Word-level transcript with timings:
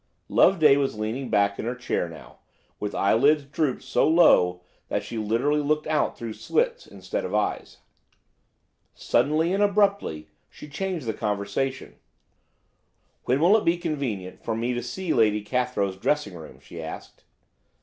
Loveday 0.29 0.77
was 0.77 0.97
leaning 0.97 1.29
back 1.29 1.59
in 1.59 1.65
her 1.65 1.75
chair 1.75 2.09
now, 2.09 2.39
with 2.79 2.95
eyelids 2.95 3.43
drooped 3.45 3.83
so 3.83 4.07
low 4.09 4.61
that 4.87 5.03
she 5.03 5.19
literally 5.19 5.61
looked 5.61 5.85
out 5.85 6.17
through 6.17 6.33
"slits" 6.33 6.87
instead 6.87 7.23
of 7.23 7.35
eyes. 7.35 7.77
Suddenly 8.95 9.53
and 9.53 9.61
abruptly 9.61 10.27
she 10.49 10.67
changed 10.67 11.05
the 11.05 11.13
conversation. 11.13 11.99
"When 13.25 13.39
will 13.39 13.55
it 13.57 13.63
be 13.63 13.77
convenient 13.77 14.43
for 14.43 14.55
me 14.55 14.73
to 14.73 14.81
see 14.81 15.13
Lady 15.13 15.43
Cathrow's 15.43 15.97
dressing 15.97 16.33
room?" 16.33 16.59
she 16.59 16.81
asked. 16.81 17.23